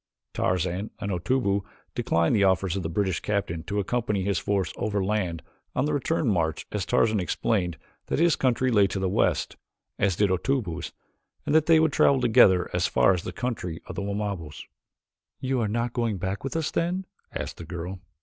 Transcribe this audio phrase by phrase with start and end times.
[0.33, 1.61] Tarzan and Otobu
[1.93, 5.43] declined the offers of the British captain to accompany his force overland
[5.75, 7.77] on the return march as Tarzan explained
[8.07, 9.57] that his country lay to the west,
[9.99, 10.91] as did Otobu's,
[11.45, 14.63] and that they would travel together as far as the country of the Wamabos.
[15.39, 17.99] "You are not going back with us, then?" asked the girl.